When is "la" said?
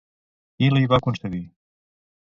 0.71-0.81